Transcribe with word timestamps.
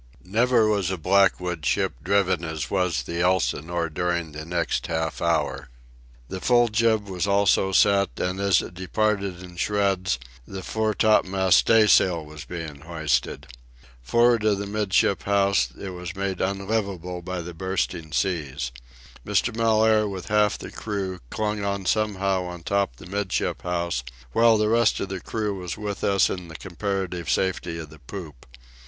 Never 0.25 0.67
was 0.67 0.89
a 0.89 0.97
Blackwood 0.97 1.63
ship 1.63 1.93
driven 2.03 2.43
as 2.43 2.71
was 2.71 3.03
the 3.03 3.21
Elsinore 3.21 3.87
during 3.87 4.31
the 4.31 4.43
next 4.45 4.87
half 4.87 5.21
hour. 5.21 5.69
The 6.27 6.41
full 6.41 6.69
jib 6.69 7.07
was 7.07 7.27
also 7.27 7.71
set, 7.71 8.19
and, 8.19 8.39
as 8.39 8.63
it 8.63 8.73
departed 8.73 9.43
in 9.43 9.57
shreds, 9.57 10.17
the 10.47 10.63
fore 10.63 10.95
topmast 10.95 11.59
staysail 11.59 12.25
was 12.25 12.45
being 12.45 12.79
hoisted. 12.81 13.45
For'ard 14.01 14.43
of 14.43 14.57
the 14.57 14.65
'midship 14.65 15.21
house 15.21 15.69
it 15.79 15.89
was 15.91 16.15
made 16.15 16.41
unlivable 16.41 17.21
by 17.21 17.43
the 17.43 17.53
bursting 17.53 18.11
seas. 18.11 18.71
Mr. 19.23 19.55
Mellaire, 19.55 20.07
with 20.07 20.29
half 20.29 20.57
the 20.57 20.71
crew, 20.71 21.19
clung 21.29 21.63
on 21.63 21.85
somehow 21.85 22.45
on 22.45 22.63
top 22.63 22.95
the 22.95 23.05
'midship 23.05 23.61
house, 23.61 24.03
while 24.31 24.57
the 24.57 24.67
rest 24.69 24.99
of 24.99 25.09
the 25.09 25.19
crew 25.21 25.59
was 25.59 25.77
with 25.77 26.03
us 26.03 26.27
in 26.27 26.47
the 26.47 26.55
comparative 26.55 27.29
safety 27.29 27.77
of 27.77 27.91
the 27.91 27.99
poop. 27.99 28.47